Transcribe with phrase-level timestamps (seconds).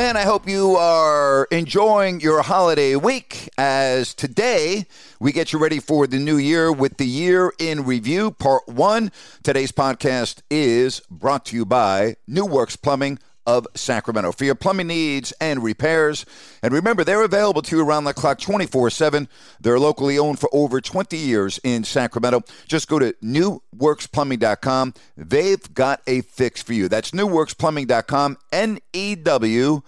[0.00, 4.86] I hope you are enjoying your holiday week as today
[5.20, 9.12] we get you ready for the new year with the year in review, part one.
[9.42, 14.88] Today's podcast is brought to you by New Works Plumbing of Sacramento for your plumbing
[14.88, 16.26] needs and repairs.
[16.62, 19.28] And remember, they're available to you around the clock 24 7.
[19.60, 22.42] They're locally owned for over 20 years in Sacramento.
[22.66, 24.94] Just go to newworksplumbing.com.
[25.16, 26.88] They've got a fix for you.
[26.88, 29.82] That's newworksplumbing.com, N E W.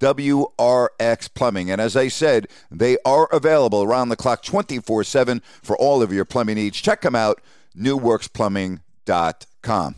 [0.00, 1.70] WRX Plumbing.
[1.70, 6.12] And as I said, they are available around the clock 24 7 for all of
[6.12, 6.78] your plumbing needs.
[6.80, 7.40] Check them out,
[7.76, 9.94] newworksplumbing.com.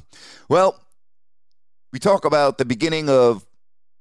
[0.49, 0.81] Well,
[1.93, 3.47] we talk about the beginning of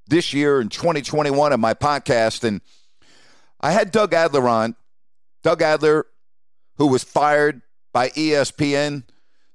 [0.08, 2.61] this year in 2021 in my podcast, and
[3.59, 4.76] I had Doug Adler on.
[5.43, 6.05] Doug Adler,
[6.77, 7.61] who was fired
[7.93, 9.04] by ESPN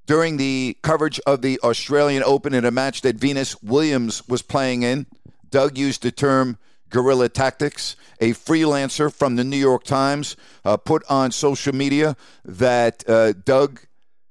[0.07, 4.83] during the coverage of the Australian Open in a match that Venus Williams was playing
[4.83, 5.07] in.
[5.51, 7.97] Doug used the term guerrilla tactics.
[8.21, 13.81] A freelancer from the New York Times uh, put on social media that uh, Doug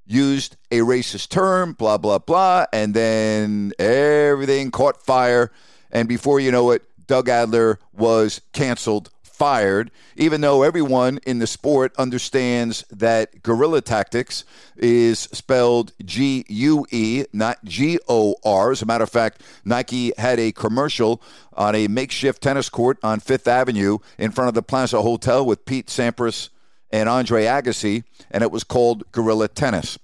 [0.10, 2.66] used a racist term, blah, blah, blah.
[2.74, 5.52] And then everything caught fire.
[5.92, 11.48] And before you know it, Doug Adler was canceled, fired, even though everyone in the
[11.48, 14.44] sport understands that guerrilla tactics
[14.76, 18.72] is spelled G U E, not G O R.
[18.72, 21.22] As a matter of fact, Nike had a commercial
[21.54, 25.66] on a makeshift tennis court on Fifth Avenue in front of the Plaza Hotel with
[25.66, 26.50] Pete Sampras
[26.92, 29.98] and Andre Agassi, and it was called Guerrilla Tennis.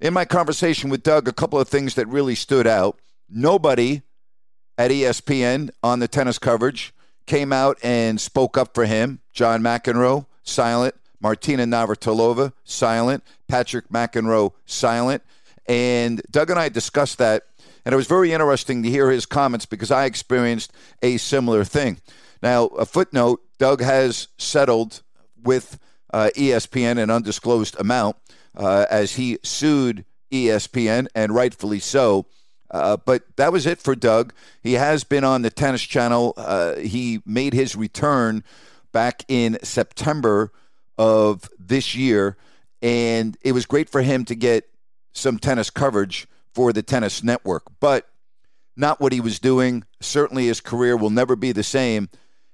[0.00, 2.98] In my conversation with Doug, a couple of things that really stood out.
[3.28, 4.02] Nobody
[4.76, 6.92] at ESPN on the tennis coverage
[7.26, 9.20] came out and spoke up for him.
[9.32, 10.94] John McEnroe, silent.
[11.20, 13.24] Martina Navratilova, silent.
[13.48, 15.22] Patrick McEnroe, silent.
[15.66, 17.44] And Doug and I discussed that,
[17.84, 21.98] and it was very interesting to hear his comments because I experienced a similar thing.
[22.42, 25.02] Now, a footnote Doug has settled
[25.42, 25.78] with
[26.14, 28.16] uh, ESPN an undisclosed amount
[28.56, 32.26] uh, as he sued ESPN, and rightfully so.
[32.70, 34.32] Uh, but that was it for Doug.
[34.62, 36.34] He has been on the Tennis Channel.
[36.36, 38.44] Uh, he made his return
[38.92, 40.52] back in September
[40.96, 42.36] of this year,
[42.80, 44.70] and it was great for him to get
[45.12, 47.64] some tennis coverage for the Tennis Network.
[47.80, 48.08] But
[48.76, 49.84] not what he was doing.
[50.00, 52.08] Certainly, his career will never be the same,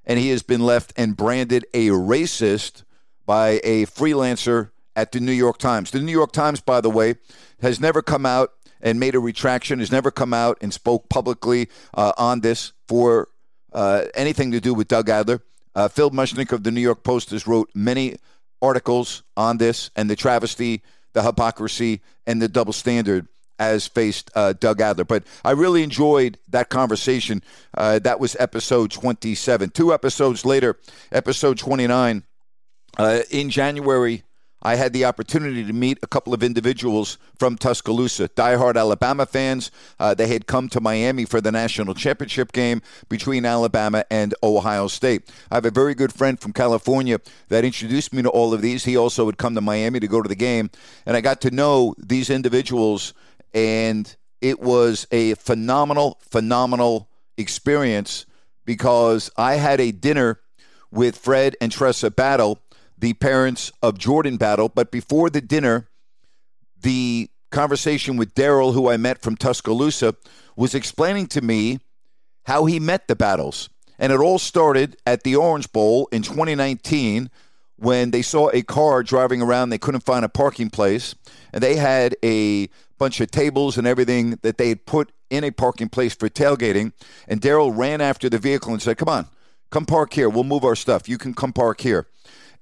[0.07, 2.85] and he has been left and branded a racist
[3.31, 5.93] by a freelancer at the New York Times.
[5.93, 7.15] The New York Times, by the way,
[7.63, 11.69] has never come out and made a retraction, has never come out and spoke publicly
[11.95, 13.29] uh, on this for
[13.73, 15.45] uh, anything to do with Doug Adler.
[15.77, 18.17] Uh, Phil Mushnick of the New York Post has wrote many
[18.61, 23.29] articles on this and the travesty, the hypocrisy, and the double standard
[23.61, 25.05] as faced uh, Doug Adler.
[25.05, 27.45] But I really enjoyed that conversation.
[27.79, 29.71] Uh, that was episode 27.
[29.71, 30.81] Two episodes later,
[31.13, 32.25] episode 29,
[32.99, 34.25] uh, in January,
[34.63, 39.71] I had the opportunity to meet a couple of individuals from Tuscaloosa, diehard Alabama fans.
[39.99, 44.87] Uh, they had come to Miami for the national championship game between Alabama and Ohio
[44.87, 45.31] State.
[45.51, 48.85] I have a very good friend from California that introduced me to all of these.
[48.85, 50.71] He also had come to Miami to go to the game,
[51.07, 53.15] and I got to know these individuals,
[53.55, 57.09] and it was a phenomenal, phenomenal
[57.39, 58.27] experience
[58.67, 60.41] because I had a dinner
[60.91, 62.61] with Fred and Tressa Battle
[63.01, 64.69] the parents of Jordan Battle.
[64.69, 65.89] But before the dinner,
[66.81, 70.15] the conversation with Daryl, who I met from Tuscaloosa,
[70.57, 71.81] was explaining to me
[72.45, 73.69] how he met the battles.
[73.99, 77.31] And it all started at the Orange Bowl in 2019
[77.77, 79.71] when they saw a car driving around.
[79.71, 81.15] They couldn't find a parking place.
[81.53, 82.69] And they had a
[82.99, 86.93] bunch of tables and everything that they had put in a parking place for tailgating.
[87.29, 89.27] And Daryl ran after the vehicle and said, Come on,
[89.71, 90.29] come park here.
[90.29, 91.09] We'll move our stuff.
[91.09, 92.07] You can come park here.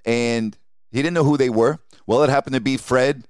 [0.09, 0.57] And
[0.91, 1.81] he didn't know who they were.
[2.07, 3.25] Well, it happened to be Fred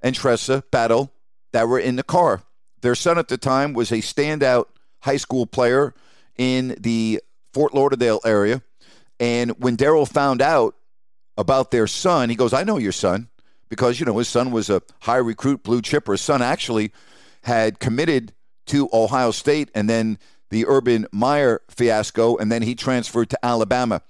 [0.00, 1.12] and Tressa Battle
[1.52, 2.44] that were in the car.
[2.80, 4.66] Their son at the time was a standout
[5.00, 5.94] high school player
[6.38, 7.20] in the
[7.52, 8.62] Fort Lauderdale area.
[9.18, 10.76] And when Daryl found out
[11.36, 13.28] about their son, he goes, I know your son
[13.68, 16.12] because, you know, his son was a high recruit blue chipper.
[16.12, 16.92] His son actually
[17.42, 18.32] had committed
[18.66, 20.18] to Ohio State and then
[20.50, 24.02] the Urban Meyer fiasco, and then he transferred to Alabama.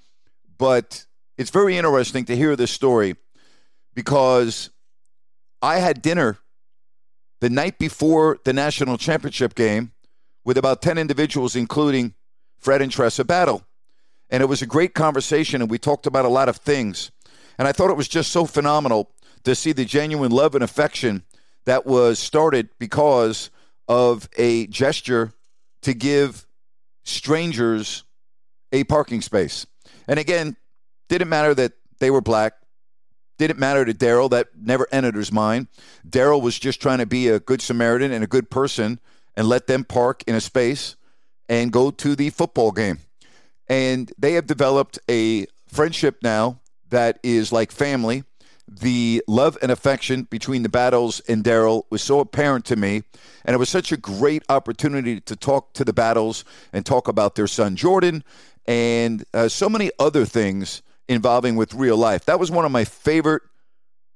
[0.58, 1.06] But
[1.42, 3.16] it's very interesting to hear this story
[3.94, 4.70] because
[5.60, 6.38] I had dinner
[7.40, 9.90] the night before the national championship game
[10.44, 12.14] with about 10 individuals, including
[12.60, 13.64] Fred and Tressa Battle.
[14.30, 17.10] And it was a great conversation, and we talked about a lot of things.
[17.58, 19.10] And I thought it was just so phenomenal
[19.42, 21.24] to see the genuine love and affection
[21.64, 23.50] that was started because
[23.88, 25.32] of a gesture
[25.82, 26.46] to give
[27.02, 28.04] strangers
[28.70, 29.66] a parking space.
[30.06, 30.56] And again,
[31.12, 32.54] didn't matter that they were black.
[33.36, 34.30] Didn't matter to Daryl.
[34.30, 35.68] That never entered his mind.
[36.08, 38.98] Daryl was just trying to be a good Samaritan and a good person
[39.36, 40.96] and let them park in a space
[41.50, 42.98] and go to the football game.
[43.68, 48.24] And they have developed a friendship now that is like family.
[48.66, 53.02] The love and affection between the battles and Daryl was so apparent to me.
[53.44, 57.34] And it was such a great opportunity to talk to the battles and talk about
[57.34, 58.24] their son Jordan
[58.66, 60.80] and uh, so many other things
[61.12, 62.24] involving with real life.
[62.24, 63.42] That was one of my favorite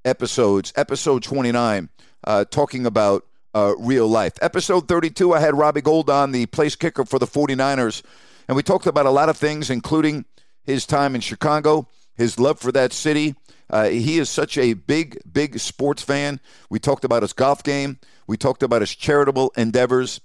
[0.04, 1.88] episodes, episode 29,
[2.24, 4.34] uh, talking about uh, real life.
[4.42, 8.02] Episode 32, I had Robbie Gould on, the place kicker for the 49ers,
[8.48, 10.24] and we talked about a lot of things, including
[10.62, 13.34] his time in Chicago, his love for that city.
[13.68, 16.40] Uh, he is such a big, big sports fan.
[16.70, 17.98] We talked about his golf game.
[18.26, 20.20] We talked about his charitable endeavors.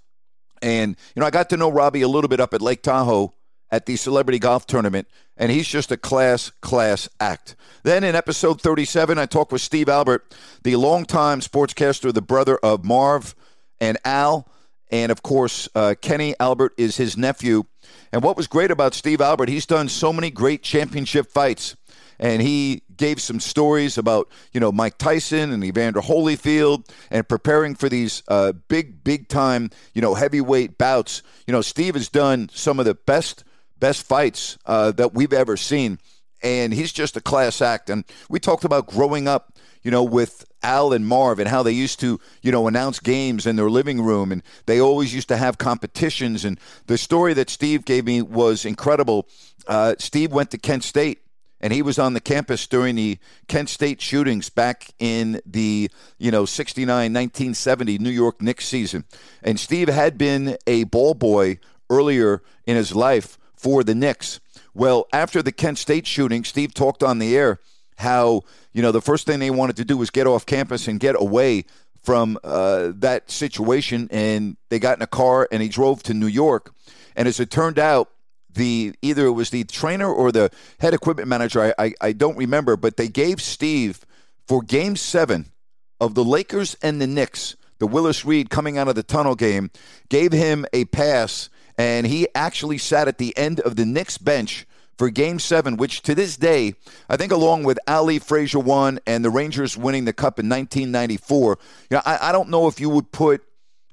[0.61, 3.33] And, you know, I got to know Robbie a little bit up at Lake Tahoe
[3.71, 5.07] at the celebrity golf tournament,
[5.37, 7.55] and he's just a class, class act.
[7.83, 12.83] Then in episode 37, I talked with Steve Albert, the longtime sportscaster, the brother of
[12.83, 13.33] Marv
[13.79, 14.47] and Al.
[14.91, 17.63] And of course, uh, Kenny Albert is his nephew.
[18.11, 21.75] And what was great about Steve Albert, he's done so many great championship fights.
[22.19, 27.73] And he gave some stories about, you know, Mike Tyson and Evander Holyfield and preparing
[27.73, 31.23] for these uh, big, big time, you know, heavyweight bouts.
[31.47, 33.43] You know, Steve has done some of the best
[33.81, 35.99] best fights uh, that we've ever seen.
[36.41, 37.89] And he's just a class act.
[37.89, 41.71] And we talked about growing up, you know, with Al and Marv and how they
[41.73, 44.31] used to, you know, announce games in their living room.
[44.31, 46.45] And they always used to have competitions.
[46.45, 46.57] And
[46.87, 49.27] the story that Steve gave me was incredible.
[49.67, 51.19] Uh, Steve went to Kent State
[51.59, 56.31] and he was on the campus during the Kent State shootings back in the you
[56.31, 59.05] know 69 1970 New York Knicks season
[59.43, 64.39] and Steve had been a ball boy earlier in his life for the Knicks.
[64.73, 67.59] Well, after the Kent State shooting, Steve talked on the air
[67.97, 68.41] how,
[68.73, 71.15] you know, the first thing they wanted to do was get off campus and get
[71.15, 71.65] away
[72.01, 74.07] from uh, that situation.
[74.11, 76.73] And they got in a car and he drove to New York.
[77.15, 78.09] And as it turned out,
[78.53, 80.49] the either it was the trainer or the
[80.79, 84.05] head equipment manager, I, I, I don't remember, but they gave Steve
[84.47, 85.51] for game seven
[85.99, 89.69] of the Lakers and the Knicks, the Willis Reed coming out of the tunnel game,
[90.09, 91.49] gave him a pass
[91.81, 94.67] and he actually sat at the end of the Knicks bench
[94.99, 96.75] for game seven, which to this day,
[97.09, 101.57] I think along with Ali Frazier one and the Rangers winning the cup in 1994,
[101.89, 103.41] you know, I, I don't know if you would put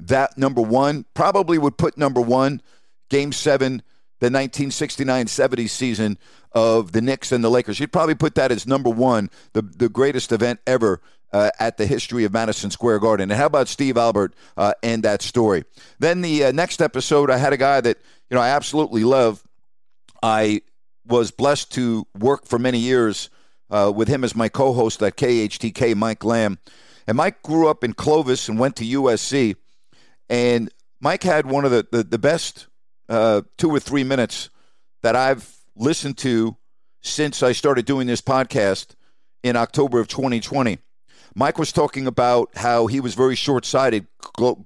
[0.01, 2.61] that number one, probably would put number one,
[3.09, 3.83] game seven,
[4.21, 6.19] the 1969-70 season
[6.53, 7.81] of the Knicks and the Lakers.
[7.81, 11.01] You'd probably put that as number one, the, the greatest event ever
[11.33, 13.31] uh, at the history of Madison Square Garden.
[13.31, 15.65] And how about Steve Albert uh, and that story?
[15.99, 17.99] Then the uh, next episode, I had a guy that
[18.31, 19.43] you know I absolutely love.
[20.23, 20.63] I
[21.07, 23.31] was blessed to work for many years
[23.71, 26.59] uh, with him as my co-host at KHTK, Mike Lamb.
[27.07, 29.57] And Mike grew up in Clovis and went to USC.
[30.29, 30.71] And
[31.01, 32.67] Mike had one of the, the, the best
[33.09, 34.51] uh, two or three minutes
[35.03, 36.57] that I've listened to
[37.03, 38.95] since I started doing this podcast
[39.43, 40.79] in October of 2020.
[41.39, 44.09] Mike was talking about how he was very short sighted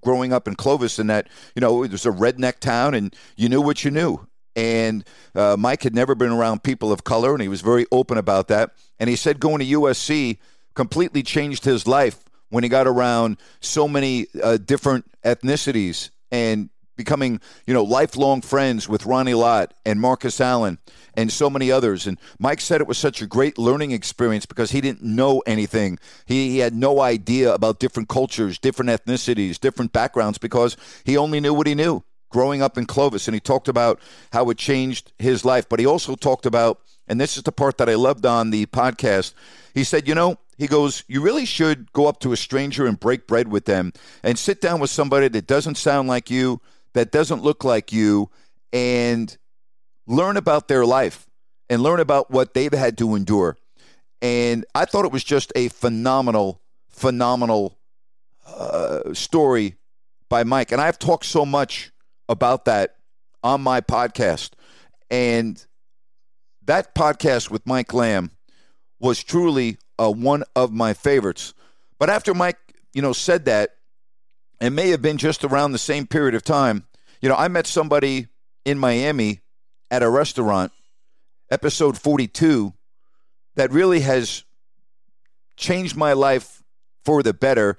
[0.00, 3.50] growing up in Clovis and that, you know, it was a redneck town and you
[3.50, 4.26] knew what you knew.
[4.56, 8.16] And uh, Mike had never been around people of color and he was very open
[8.16, 8.70] about that.
[8.98, 10.38] And he said going to USC
[10.74, 16.70] completely changed his life when he got around so many uh, different ethnicities and
[17.02, 20.78] becoming, you know, lifelong friends with Ronnie Lott and Marcus Allen
[21.14, 22.06] and so many others.
[22.06, 25.98] And Mike said it was such a great learning experience because he didn't know anything.
[26.26, 31.40] He, he had no idea about different cultures, different ethnicities, different backgrounds because he only
[31.40, 33.26] knew what he knew growing up in Clovis.
[33.26, 34.00] And he talked about
[34.32, 35.68] how it changed his life.
[35.68, 38.66] But he also talked about, and this is the part that I loved on the
[38.66, 39.34] podcast,
[39.74, 42.98] he said, you know, he goes, You really should go up to a stranger and
[42.98, 43.92] break bread with them
[44.22, 46.60] and sit down with somebody that doesn't sound like you,
[46.94, 48.30] that doesn't look like you,
[48.72, 49.36] and
[50.06, 51.26] learn about their life
[51.68, 53.56] and learn about what they've had to endure.
[54.20, 57.78] And I thought it was just a phenomenal, phenomenal
[58.46, 59.76] uh, story
[60.28, 60.72] by Mike.
[60.72, 61.92] And I've talked so much
[62.28, 62.96] about that
[63.42, 64.50] on my podcast.
[65.10, 65.64] And
[66.64, 68.30] that podcast with Mike Lamb
[69.00, 71.54] was truly uh, one of my favorites.
[71.98, 72.58] But after Mike,
[72.94, 73.76] you know, said that,
[74.62, 76.84] it may have been just around the same period of time.
[77.20, 78.28] You know, I met somebody
[78.64, 79.40] in Miami
[79.90, 80.72] at a restaurant,
[81.50, 82.72] episode 42,
[83.56, 84.44] that really has
[85.56, 86.62] changed my life
[87.04, 87.76] for the better,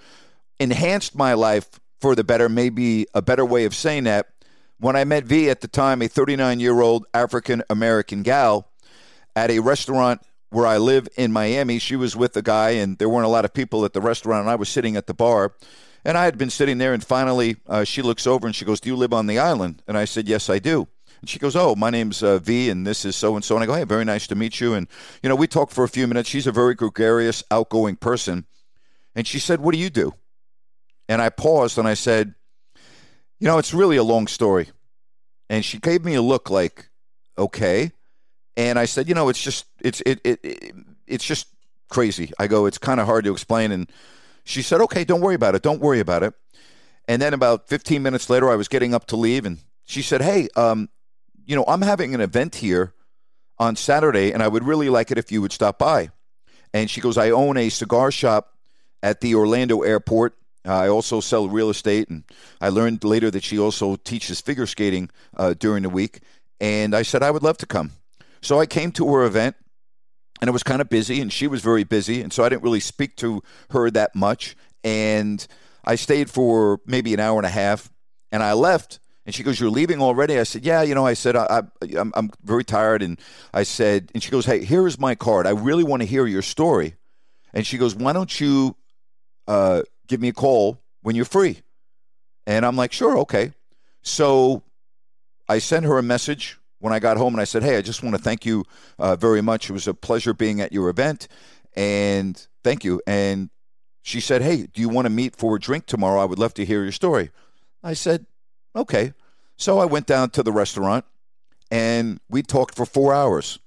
[0.60, 4.28] enhanced my life for the better, maybe a better way of saying that.
[4.78, 8.70] When I met V at the time, a 39 year old African American gal
[9.36, 11.80] at a restaurant where I live in Miami.
[11.80, 14.42] She was with a guy, and there weren't a lot of people at the restaurant,
[14.42, 15.54] and I was sitting at the bar.
[16.06, 18.80] And I had been sitting there, and finally uh, she looks over and she goes,
[18.80, 19.82] Do you live on the island?
[19.88, 20.88] And I said, Yes, I do.
[21.22, 23.56] And she goes, Oh, my name's uh, V, and this is so and so.
[23.56, 24.74] And I go, Hey, very nice to meet you.
[24.74, 24.88] And,
[25.22, 26.30] you know, we talked for a few minutes.
[26.30, 28.46] She's a very gregarious, outgoing person.
[29.16, 30.14] And she said, What do you do?
[31.08, 32.36] And I paused and I said,
[33.40, 34.70] You know, it's really a long story.
[35.50, 36.90] And she gave me a look like,
[37.38, 37.94] Okay.
[38.58, 40.76] And I said, You know, it's just, it's, it, it, it
[41.08, 41.48] it's just
[41.88, 42.34] crazy.
[42.38, 43.72] I go, It's kind of hard to explain.
[43.72, 43.90] And
[44.44, 45.62] she said, Okay, don't worry about it.
[45.62, 46.34] Don't worry about it.
[47.08, 50.22] And then about 15 minutes later, I was getting up to leave, and she said,
[50.22, 50.90] Hey, um,
[51.46, 52.94] you know, I'm having an event here
[53.60, 56.10] on Saturday, and I would really like it if you would stop by.
[56.74, 58.54] And she goes, I own a cigar shop
[59.02, 60.36] at the Orlando airport.
[60.66, 62.24] Uh, I also sell real estate, and
[62.62, 66.22] I learned later that she also teaches figure skating uh, during the week.
[66.60, 67.92] And I said I would love to come.
[68.42, 69.56] So I came to her event,
[70.42, 72.64] and it was kind of busy, and she was very busy, and so I didn't
[72.64, 74.56] really speak to her that much.
[74.84, 75.46] And
[75.86, 77.92] I stayed for maybe an hour and a half,
[78.32, 79.00] and I left.
[79.26, 81.64] And she goes, "You're leaving already?" I said, "Yeah." You know, I said, I,
[81.98, 83.20] I'm, I'm very tired." And
[83.54, 85.48] I said, and she goes, "Hey, here is my card.
[85.48, 86.96] I really want to hear your story."
[87.54, 88.76] And she goes, "Why don't you
[89.48, 91.62] uh, give me a call when you're free?"
[92.46, 93.54] And I'm like, "Sure, okay."
[94.02, 94.64] So
[95.48, 98.04] I sent her a message when I got home, and I said, "Hey, I just
[98.04, 98.66] want to thank you
[99.00, 99.70] uh, very much.
[99.70, 101.30] It was a pleasure being at your event,
[101.78, 103.50] and thank you." And
[104.02, 106.22] she said, "Hey, do you want to meet for a drink tomorrow?
[106.22, 107.32] I would love to hear your story."
[107.82, 108.26] I said,
[108.76, 109.14] "Okay."
[109.56, 111.06] So I went down to the restaurant,
[111.72, 113.60] and we talked for four hours,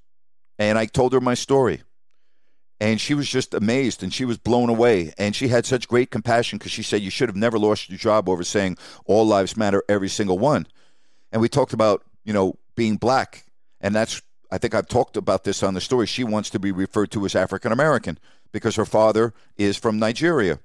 [0.58, 1.82] and I told her my story.
[2.78, 5.14] And she was just amazed and she was blown away.
[5.16, 7.96] And she had such great compassion because she said, You should have never lost your
[7.96, 10.66] job over saying all lives matter, every single one.
[11.32, 13.44] And we talked about, you know, being black.
[13.80, 16.06] And that's, I think I've talked about this on the story.
[16.06, 18.18] She wants to be referred to as African American
[18.52, 20.60] because her father is from Nigeria.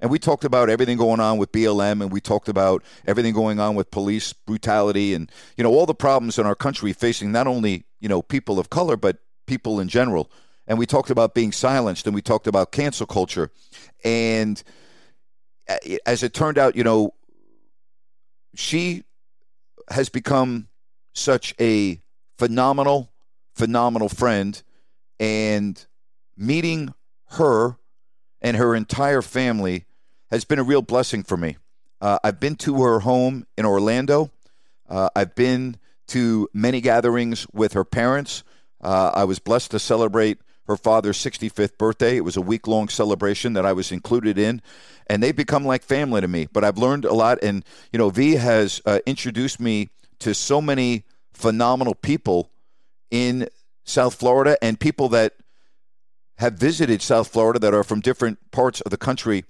[0.00, 3.60] And we talked about everything going on with BLM and we talked about everything going
[3.60, 7.46] on with police brutality and, you know, all the problems in our country facing not
[7.46, 10.28] only, you know, people of color, but people in general.
[10.66, 13.50] And we talked about being silenced and we talked about cancel culture.
[14.04, 14.60] And
[15.68, 17.14] eh, as it turned out, you know,
[18.56, 19.04] she
[19.88, 20.68] has become
[21.12, 22.00] such a
[22.38, 23.12] phenomenal,
[23.54, 24.62] phenomenal friend.
[25.20, 25.84] And
[26.36, 26.94] meeting
[27.30, 27.76] her
[28.40, 29.84] and her entire family
[30.30, 31.56] has been a real blessing for me.
[32.00, 34.30] Uh, I've been to her home in Orlando.
[34.88, 35.76] Uh, I've been
[36.08, 38.42] to many gatherings with her parents.
[38.80, 42.16] Uh, I was blessed to celebrate her father's 65th birthday.
[42.16, 44.62] It was a week long celebration that I was included in,
[45.06, 46.48] and they've become like family to me.
[46.52, 49.90] But I've learned a lot, and you know, V has uh, introduced me
[50.22, 52.50] to so many phenomenal people
[53.10, 53.48] in
[53.84, 55.34] South Florida and people that
[56.38, 59.44] have visited South Florida that are from different parts of the country.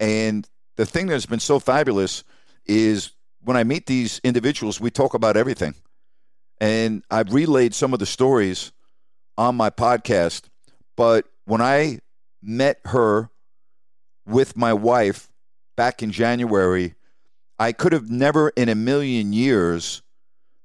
[0.00, 2.24] And the thing that's been so fabulous
[2.66, 5.74] is when I meet these individuals, we talk about everything.
[6.60, 8.72] And I've relayed some of the stories
[9.36, 10.44] on my podcast.
[10.96, 11.98] But when I
[12.42, 13.30] met her
[14.26, 15.28] with my wife
[15.76, 16.94] back in January,
[17.58, 20.01] I could have never in a million years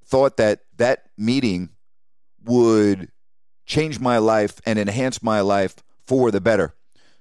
[0.08, 1.70] thought that that meeting
[2.44, 3.10] would
[3.66, 6.74] change my life and enhance my life for the better.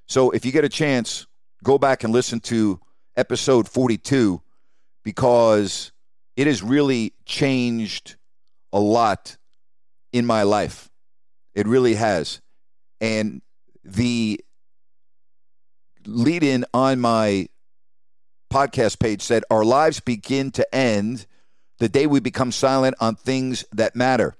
[0.08, 1.28] So if you get a chance,
[1.64, 2.80] go back and listen to
[3.18, 4.42] episode 42
[5.04, 5.92] because
[6.38, 8.16] it has really changed
[8.72, 9.38] a lot
[10.14, 10.90] in my life.
[11.54, 12.42] It really has.
[13.02, 13.42] And
[13.84, 14.40] the
[16.06, 17.48] lead in on my
[18.52, 21.28] podcast page said, Our lives begin to end
[21.80, 24.36] the day we become silent on things that matter.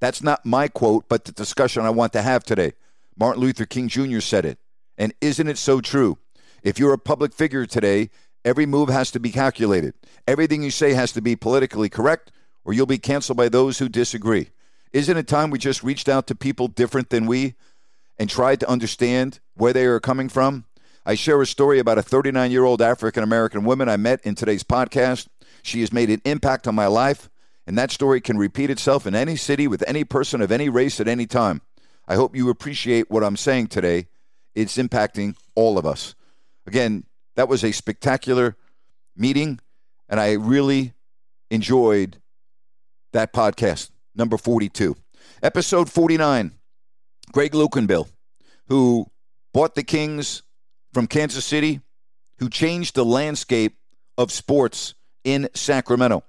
[0.00, 2.72] That's not my quote, but the discussion I want to have today.
[3.16, 4.20] Martin Luther King Jr.
[4.20, 4.58] said it.
[4.98, 6.18] And isn't it so true?
[6.62, 8.10] If you're a public figure today,
[8.44, 9.94] every move has to be calculated.
[10.26, 12.30] Everything you say has to be politically correct,
[12.64, 14.50] or you'll be canceled by those who disagree.
[14.92, 17.54] Isn't it time we just reached out to people different than we
[18.18, 20.64] and tried to understand where they are coming from?
[21.06, 24.34] I share a story about a 39 year old African American woman I met in
[24.34, 25.28] today's podcast.
[25.64, 27.30] She has made an impact on my life,
[27.66, 31.00] and that story can repeat itself in any city with any person of any race
[31.00, 31.62] at any time.
[32.06, 34.08] I hope you appreciate what I'm saying today.
[34.54, 36.14] It's impacting all of us.
[36.66, 37.04] Again,
[37.36, 38.58] that was a spectacular
[39.16, 39.58] meeting,
[40.06, 40.92] and I really
[41.50, 42.18] enjoyed
[43.14, 44.94] that podcast, number 42.
[45.42, 46.52] Episode 49,
[47.32, 48.10] Greg Lukenbill,
[48.68, 49.06] who
[49.54, 50.42] bought the Kings
[50.92, 51.80] from Kansas City,
[52.38, 53.78] who changed the landscape
[54.18, 54.94] of sports
[55.24, 56.22] in Sacramento.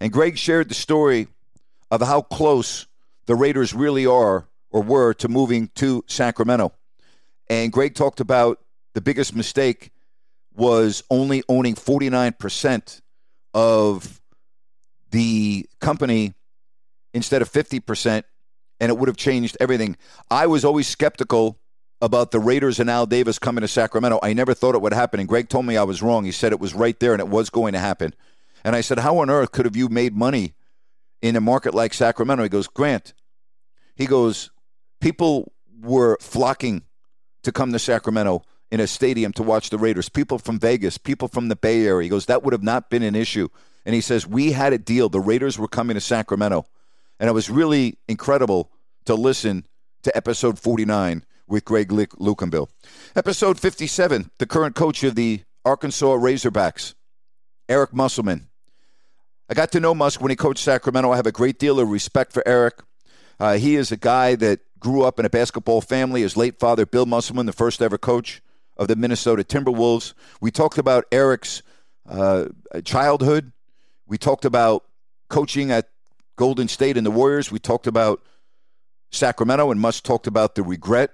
[0.00, 1.28] And Greg shared the story
[1.90, 2.86] of how close
[3.26, 6.72] the Raiders really are or were to moving to Sacramento.
[7.48, 8.60] And Greg talked about
[8.94, 9.90] the biggest mistake
[10.54, 13.00] was only owning 49%
[13.54, 14.20] of
[15.10, 16.34] the company
[17.14, 18.22] instead of 50%,
[18.80, 19.96] and it would have changed everything.
[20.30, 21.58] I was always skeptical
[22.02, 24.18] about the Raiders and Al Davis coming to Sacramento.
[24.22, 26.24] I never thought it would happen, and Greg told me I was wrong.
[26.24, 28.14] He said it was right there and it was going to happen.
[28.66, 30.54] And I said, How on earth could have you made money
[31.22, 32.42] in a market like Sacramento?
[32.42, 33.14] He goes, Grant,
[33.94, 34.50] he goes,
[35.00, 36.82] people were flocking
[37.44, 38.42] to come to Sacramento
[38.72, 40.08] in a stadium to watch the Raiders.
[40.08, 42.06] People from Vegas, people from the Bay Area.
[42.06, 43.48] He goes, that would have not been an issue.
[43.84, 45.08] And he says, we had a deal.
[45.08, 46.66] The Raiders were coming to Sacramento.
[47.20, 48.72] And it was really incredible
[49.04, 49.64] to listen
[50.02, 52.68] to episode 49 with Greg Lukenbill.
[53.14, 56.94] Episode 57, the current coach of the Arkansas Razorbacks,
[57.68, 58.48] Eric Musselman.
[59.48, 61.12] I got to know Muss when he coached Sacramento.
[61.12, 62.80] I have a great deal of respect for Eric.
[63.38, 66.22] Uh, he is a guy that grew up in a basketball family.
[66.22, 68.42] His late father, Bill Musselman, the first ever coach
[68.76, 70.14] of the Minnesota Timberwolves.
[70.40, 71.62] We talked about Eric's
[72.08, 72.46] uh,
[72.84, 73.52] childhood.
[74.06, 74.84] We talked about
[75.28, 75.90] coaching at
[76.34, 77.52] Golden State and the Warriors.
[77.52, 78.22] We talked about
[79.12, 81.10] Sacramento, and Muss talked about the regret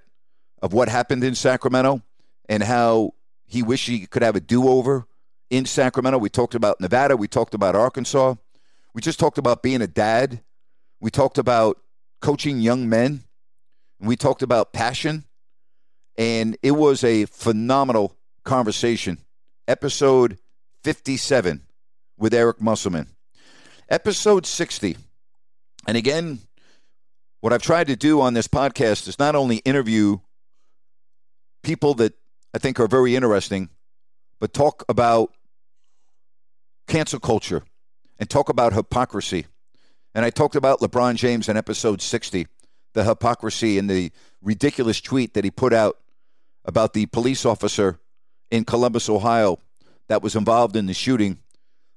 [0.62, 2.02] of what happened in Sacramento
[2.48, 3.12] and how
[3.44, 5.06] he wished he could have a do over
[5.52, 6.16] in Sacramento.
[6.16, 7.14] We talked about Nevada.
[7.14, 8.36] We talked about Arkansas.
[8.94, 10.40] We just talked about being a dad.
[10.98, 11.78] We talked about
[12.22, 13.24] coaching young men.
[14.00, 15.24] We talked about passion.
[16.16, 19.18] And it was a phenomenal conversation.
[19.68, 20.38] Episode
[20.84, 21.60] 57
[22.16, 23.08] with Eric Musselman.
[23.90, 24.96] Episode 60.
[25.86, 26.38] And again,
[27.40, 30.16] what I've tried to do on this podcast is not only interview
[31.62, 32.14] people that
[32.54, 33.68] I think are very interesting,
[34.40, 35.30] but talk about
[36.86, 37.62] cancel culture
[38.18, 39.46] and talk about hypocrisy.
[40.14, 42.46] And I talked about LeBron James in episode 60,
[42.92, 45.98] the hypocrisy and the ridiculous tweet that he put out
[46.64, 47.98] about the police officer
[48.50, 49.58] in Columbus, Ohio,
[50.08, 51.38] that was involved in the shooting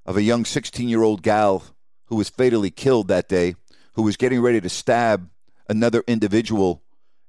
[0.06, 1.64] of a young 16 year old gal
[2.06, 3.54] who was fatally killed that day,
[3.94, 5.28] who was getting ready to stab
[5.68, 6.82] another individual,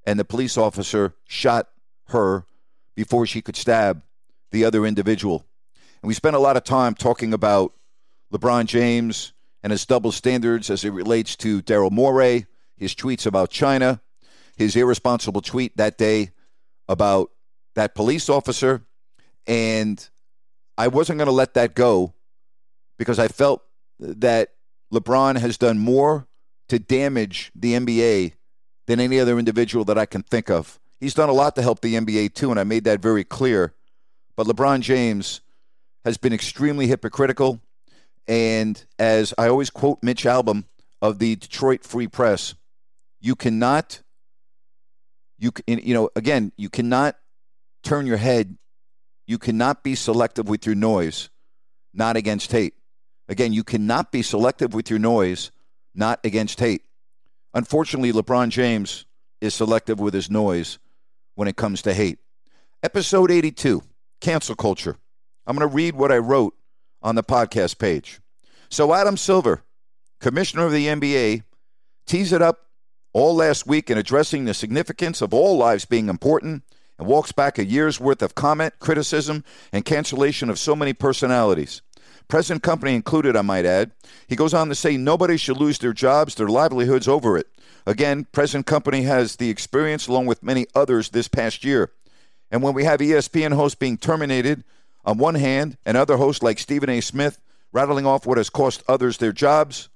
[0.06, 1.68] and the police officer shot
[2.08, 2.46] her
[2.94, 4.02] before she could stab
[4.50, 5.44] the other individual.
[6.02, 7.72] And we spent a lot of time talking about
[8.32, 9.32] LeBron James
[9.62, 14.00] and his double standards as it relates to Daryl Morey, his tweets about China,
[14.56, 16.30] his irresponsible tweet that day
[16.88, 17.30] about
[17.74, 18.84] that police officer.
[19.46, 20.08] And
[20.76, 22.14] I wasn't going to let that go
[22.98, 23.62] because I felt
[23.98, 24.54] that
[24.92, 26.28] LeBron has done more
[26.68, 28.34] to damage the NBA
[28.86, 30.78] than any other individual that I can think of.
[31.00, 33.74] He's done a lot to help the NBA too, and I made that very clear.
[34.36, 35.40] But LeBron James
[36.04, 37.60] has been extremely hypocritical.
[38.26, 40.64] And as I always quote Mitch Albom
[41.00, 42.54] of the Detroit Free Press,
[43.20, 44.02] you cannot
[45.38, 47.16] you you know again you cannot
[47.82, 48.56] turn your head.
[49.26, 51.30] You cannot be selective with your noise
[51.94, 52.74] not against hate.
[53.28, 55.50] Again you cannot be selective with your noise
[55.94, 56.82] not against hate.
[57.54, 59.06] Unfortunately lebron james
[59.40, 60.78] is selective with his noise
[61.34, 62.18] when it comes to hate.
[62.82, 63.82] Episode 82
[64.20, 64.96] cancel culture
[65.48, 66.54] i'm going to read what i wrote
[67.02, 68.20] on the podcast page
[68.68, 69.64] so adam silver
[70.20, 71.42] commissioner of the nba
[72.06, 72.66] teased it up
[73.12, 76.62] all last week in addressing the significance of all lives being important
[76.98, 81.82] and walks back a year's worth of comment, criticism, and cancellation of so many personalities.
[82.26, 83.92] Present company included, I might add.
[84.26, 87.46] He goes on to say nobody should lose their jobs, their livelihoods over it.
[87.86, 91.92] Again, present company has the experience along with many others this past year.
[92.50, 94.64] And when we have ESPN hosts being terminated
[95.04, 97.00] on one hand and other hosts like Stephen A.
[97.00, 97.38] Smith
[97.72, 99.88] rattling off what has cost others their jobs,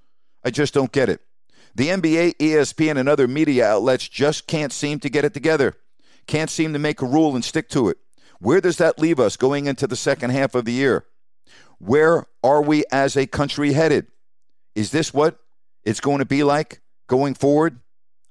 [0.44, 1.20] I just don't get it.
[1.74, 5.74] The NBA, ESPN, and other media outlets just can't seem to get it together.
[6.26, 7.96] Can't seem to make a rule and stick to it.
[8.40, 11.06] Where does that leave us going into the second half of the year?
[11.78, 14.08] Where are we as a country headed?
[14.74, 15.38] Is this what
[15.84, 17.80] it's going to be like going forward?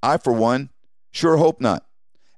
[0.04, 0.70] I, for one,
[1.12, 1.86] sure hope not.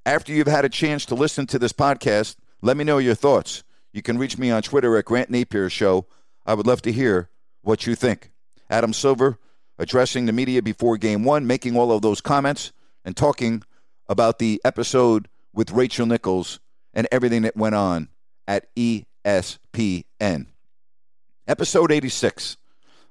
[0.06, 3.64] After you've had a chance to listen to this podcast, let me know your thoughts.
[3.94, 6.08] You can reach me on Twitter at Grant Napear Show.
[6.46, 7.30] I would love to hear
[7.62, 8.32] what you think.
[8.70, 9.38] Adam Silver
[9.78, 12.74] addressing the media before game one, making all of those comments,
[13.06, 13.64] and talking
[14.10, 16.60] about the episode with Rachel Nichols
[16.94, 18.10] and everything that went on
[18.48, 20.48] at ESPN.
[21.48, 22.58] Episode 86.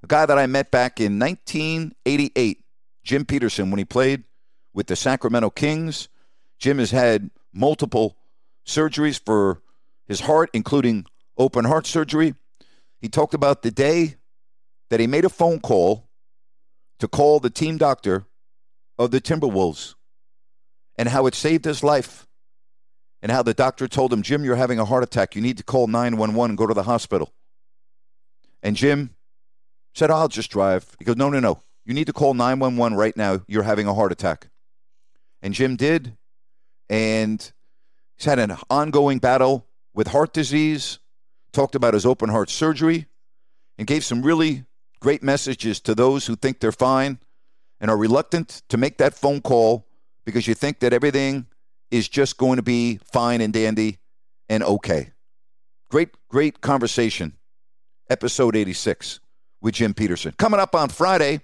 [0.02, 2.64] A guy that I met back in 1988,
[3.04, 4.24] Jim Peterson, when he played
[4.74, 6.08] with the Sacramento Kings.
[6.58, 8.16] Jim has had multiple
[8.66, 9.61] surgeries for
[10.06, 12.34] his heart, including open heart surgery.
[13.00, 14.16] He talked about the day
[14.90, 16.08] that he made a phone call
[16.98, 18.26] to call the team doctor
[18.98, 19.94] of the Timberwolves
[20.96, 22.26] and how it saved his life
[23.22, 25.34] and how the doctor told him, Jim, you're having a heart attack.
[25.34, 27.32] You need to call 911 and go to the hospital.
[28.62, 29.10] And Jim
[29.94, 30.96] said, I'll just drive.
[30.98, 31.62] He goes, No, no, no.
[31.84, 33.40] You need to call 911 right now.
[33.48, 34.48] You're having a heart attack.
[35.40, 36.16] And Jim did.
[36.88, 37.52] And
[38.16, 40.98] he's had an ongoing battle with heart disease,
[41.52, 43.06] talked about his open heart surgery,
[43.78, 44.64] and gave some really
[45.00, 47.18] great messages to those who think they're fine
[47.80, 49.86] and are reluctant to make that phone call
[50.24, 51.46] because you think that everything
[51.90, 53.98] is just going to be fine and dandy
[54.48, 55.10] and okay.
[55.90, 57.36] Great, great conversation.
[58.08, 59.20] Episode 86
[59.60, 60.32] with Jim Peterson.
[60.38, 61.40] Coming up on Friday,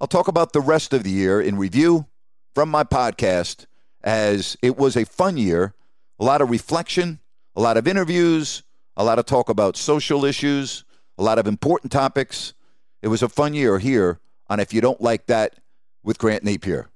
[0.00, 2.06] I'll talk about the rest of the year in review
[2.54, 3.66] from my podcast
[4.02, 5.74] as it was a fun year,
[6.18, 7.20] a lot of reflection,
[7.56, 8.62] a lot of interviews,
[8.96, 10.84] a lot of talk about social issues,
[11.18, 12.54] a lot of important topics.
[13.02, 15.56] It was a fun year here on If You Don't Like That
[16.02, 16.86] with Grant Napear.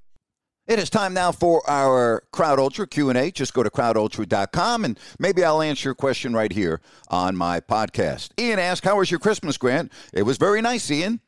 [0.67, 3.31] It is time now for our Crowd Ultra Q&A.
[3.31, 8.33] Just go to crowdultra.com and maybe I'll answer your question right here on my podcast.
[8.39, 9.91] Ian asked, how was your Christmas, Grant?
[10.13, 11.21] It was very nice, Ian.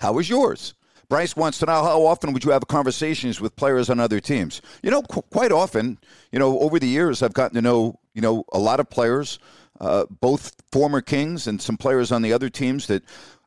[0.00, 0.74] How was yours?
[1.10, 4.62] Bryce wants to know how often would you have conversations with players on other teams?
[4.80, 5.98] You know, qu- quite often.
[6.30, 9.40] You know, over the years, I've gotten to know you know a lot of players,
[9.80, 13.02] uh, both former Kings and some players on the other teams that.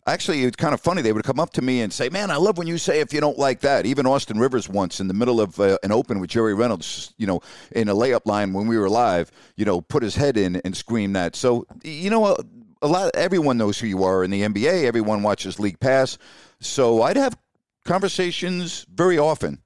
[0.05, 1.01] Actually, it's kind of funny.
[1.01, 3.13] They would come up to me and say, "Man, I love when you say if
[3.13, 6.19] you don't like that." Even Austin Rivers once in the middle of uh, an open
[6.19, 7.39] with Jerry Reynolds, you know,
[7.71, 10.75] in a layup line when we were live, you know, put his head in and
[10.75, 11.37] screamed that.
[11.37, 12.35] So, you know, a,
[12.81, 13.11] a lot.
[13.15, 14.83] Everyone knows who you are in the NBA.
[14.83, 16.17] Everyone watches League Pass.
[16.59, 17.37] So I'd have
[17.85, 19.61] conversations very often,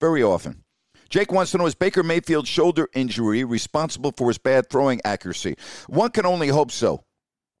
[0.00, 0.64] very often.
[1.08, 5.56] Jake wants to know is Baker Mayfield's shoulder injury responsible for his bad throwing accuracy?
[5.88, 7.04] One can only hope so.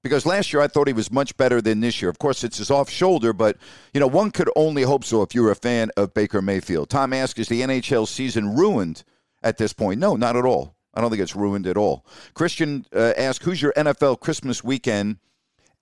[0.02, 2.08] Because last year I thought he was much better than this year.
[2.08, 3.58] Of course, it's his off shoulder, but
[3.92, 6.88] you know one could only hope so if you're a fan of Baker Mayfield.
[6.88, 9.04] Tom asks, is the NHL season ruined
[9.42, 10.00] at this point?
[10.00, 10.74] No, not at all.
[10.94, 12.06] I don't think it's ruined at all.
[12.34, 15.18] Christian uh, asks, who's your NFL Christmas weekend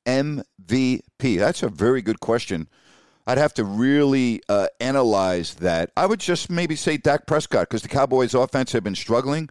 [0.05, 1.39] MVP?
[1.39, 2.69] That's a very good question.
[3.29, 5.93] I'd have to really uh, analyze that.
[5.99, 9.51] I would just maybe say Dak Prescott because the Cowboys' offense have been struggling,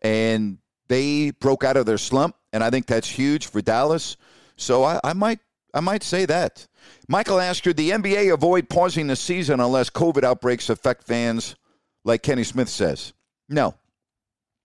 [0.00, 0.56] and
[0.88, 4.16] they broke out of their slump, and I think that's huge for Dallas.
[4.56, 5.40] So I, I might,
[5.74, 6.66] I might say that.
[7.06, 11.54] Michael asked, should the NBA avoid pausing the season unless COVID outbreaks affect fans,
[12.06, 13.12] like Kenny Smith says?
[13.46, 13.74] No,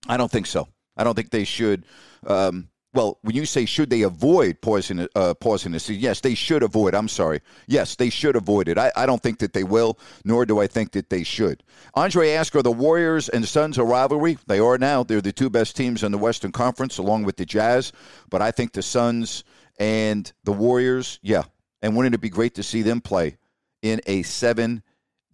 [0.08, 0.68] I don't think so.
[0.96, 1.84] I don't think they should.
[2.26, 6.94] Um, well, when you say should they avoid pausing, uh, season, yes, they should avoid.
[6.94, 7.40] I'm sorry.
[7.66, 8.78] Yes, they should avoid it.
[8.78, 11.62] I, I don't think that they will, nor do I think that they should.
[11.94, 14.38] Andre asked, are the Warriors and Suns a rivalry?
[14.46, 15.02] They are now.
[15.02, 17.92] They're the two best teams in the Western Conference, along with the Jazz.
[18.30, 19.44] But I think the Suns
[19.78, 21.42] and the Warriors, yeah.
[21.82, 23.36] And wouldn't it be great to see them play
[23.82, 24.82] in a seven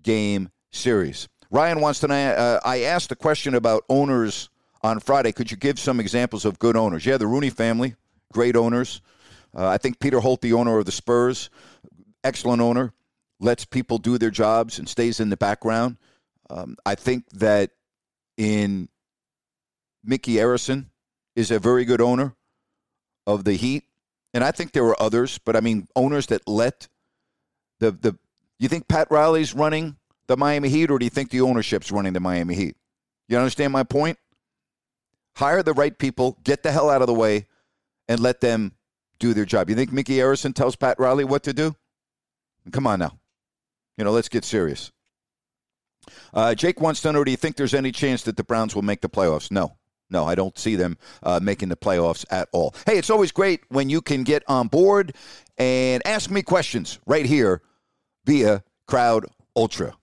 [0.03, 1.29] game series?
[1.51, 4.50] Ryan wants to know, uh, I asked a question about owners
[4.83, 5.33] on Friday.
[5.33, 7.05] Could you give some examples of good owners?
[7.05, 7.95] Yeah, the Rooney family,
[8.33, 9.01] great owners.
[9.55, 11.51] Uh, I think Peter Holt, the owner of the Spurs,
[12.23, 12.93] excellent owner,
[13.41, 15.97] lets people do their jobs and stays in the background.
[16.49, 17.71] Um, I think that
[18.37, 18.89] in
[20.05, 20.87] Micky Arison
[21.37, 22.35] is a very good owner
[23.27, 23.85] of the Heat,
[24.35, 26.89] and I think there were others, but I mean owners that let
[27.79, 28.17] the the.
[28.59, 32.13] You think Pat Riley's running the Miami Heat, or do you think the ownership's running
[32.13, 32.77] the Miami Heat?
[33.29, 34.19] You understand my point?
[35.37, 37.47] Hire the right people, get the hell out of the way,
[38.09, 38.73] and let them
[39.19, 39.71] do their job.
[39.71, 41.77] You think Micky Arison tells Pat Riley what to do?
[42.73, 43.19] Come on now.
[43.97, 44.91] You know, let's get serious.
[46.33, 48.83] Uh, Jake wants to know do you think there's any chance that the Browns will
[48.83, 49.51] make the playoffs?
[49.51, 49.77] No.
[50.13, 52.75] No, I don't see them uh, making the playoffs at all.
[52.85, 55.15] Hey, it's always great when you can get on board
[55.57, 57.63] and ask me questions right here
[58.25, 59.95] via Crowd Ultra.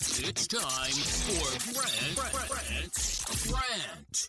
[0.00, 3.13] It's time for Brent, Brent, Brent.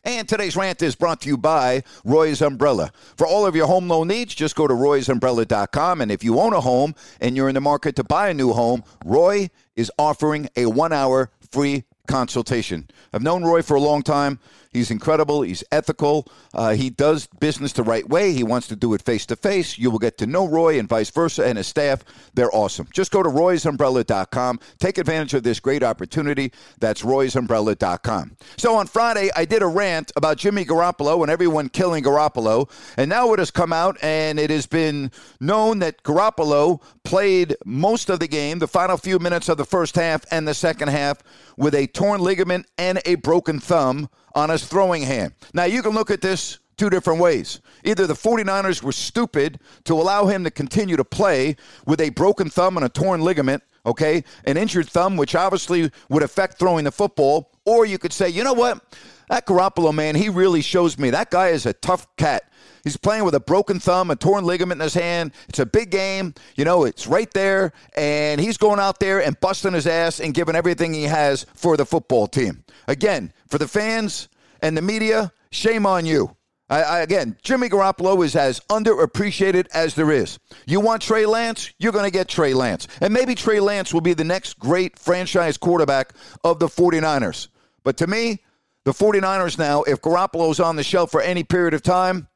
[0.03, 2.91] And today's rant is brought to you by Roy's Umbrella.
[3.17, 6.01] For all of your home loan needs, just go to roysumbrella.com.
[6.01, 8.53] And if you own a home and you're in the market to buy a new
[8.53, 12.87] home, Roy is offering a one hour free consultation.
[13.13, 14.39] I've known Roy for a long time.
[14.75, 15.41] He's incredible.
[15.41, 16.27] He's ethical.
[16.53, 18.33] Uh, he does business the right way.
[18.33, 19.77] He wants to do it face to face.
[19.77, 22.03] You will get to know Roy and vice versa and his staff.
[22.33, 22.87] They're awesome.
[22.93, 24.59] Just go to roysumbrella.com.
[24.79, 26.51] Take advantage of this great opportunity.
[26.79, 28.35] That's roysumbrella.com.
[28.57, 32.69] So on Friday, I did a rant about Jimmy Garoppolo and everyone killing Garoppolo.
[32.97, 35.09] And now it has come out and it has been
[35.39, 39.95] known that Garoppolo played most of the game, the final few minutes of the first
[39.95, 41.19] half and the second half,
[41.55, 45.33] with a torn ligament and a broken thumb on his throwing hand.
[45.53, 47.61] Now, you can look at this two different ways.
[47.83, 51.55] Either the 49ers were stupid to allow him to continue to play
[51.87, 56.23] with a broken thumb and a torn ligament, okay, an injured thumb, which obviously would
[56.23, 58.83] affect throwing the football, or you could say, you know what?
[59.29, 62.43] That Garoppolo, man, he really shows me that guy is a tough cat.
[62.85, 65.33] He's playing with a broken thumb, a torn ligament in his hand.
[65.49, 66.35] It's a big game.
[66.55, 67.73] You know, it's right there.
[67.97, 71.75] And he's going out there and busting his ass and giving everything he has for
[71.75, 72.63] the football team.
[72.87, 74.29] Again, for the fans
[74.61, 76.37] and the media, shame on you.
[76.69, 80.37] I, I, again, Jimmy Garoppolo is as underappreciated as there is.
[80.67, 81.73] You want Trey Lance?
[81.79, 82.87] You're going to get Trey Lance.
[83.01, 87.47] And maybe Trey Lance will be the next great franchise quarterback of the 49ers.
[87.83, 88.43] But to me,
[88.83, 92.27] the 49ers now, if Garoppolo's on the shelf for any period of time,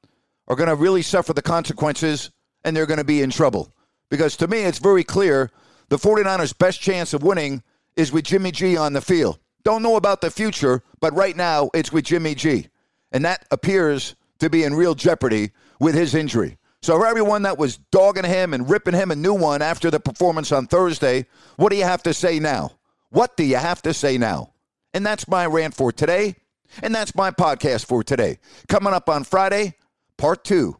[0.50, 2.32] are going to really suffer the consequences
[2.64, 3.74] and they're going to be in trouble.
[4.10, 5.52] Because to me, it's very clear
[5.90, 7.64] the 49ers' best chance of winning
[7.96, 9.40] is with Jimmy G on the field.
[9.64, 12.68] Don't know about the future, but right now it's with Jimmy G.
[13.12, 16.58] And that appears to be in real jeopardy with his injury.
[16.82, 20.00] So, for everyone that was dogging him and ripping him a new one after the
[20.00, 21.26] performance on Thursday,
[21.58, 22.72] what do you have to say now?
[23.10, 24.54] What do you have to say now?
[24.94, 26.36] And that's my rant for today.
[26.82, 28.38] And that's my podcast for today.
[28.68, 29.74] Coming up on Friday,
[30.20, 30.76] part two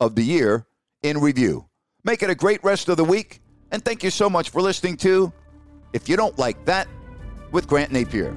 [0.00, 0.66] of the year
[1.02, 1.66] in review.
[2.04, 3.40] Make it a great rest of the week.
[3.70, 5.32] And thank you so much for listening to
[5.92, 6.88] If You Don't Like That
[7.52, 8.36] with Grant Napear.